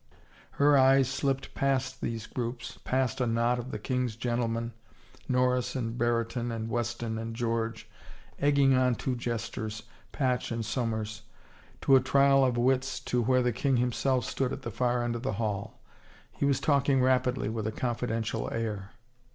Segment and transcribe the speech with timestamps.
[0.53, 4.73] Her eyes slipped past these groups, past a knot of the king's gentlemen,
[5.29, 7.87] Norris and Brereton and Weston and George,
[8.39, 11.21] egging on two jesters, Patch and Somers,
[11.81, 15.03] to a trial of wits, to where the king him self stood at the far
[15.03, 15.79] end of the hall.
[16.31, 18.93] He was talking rapidly with a confidential air.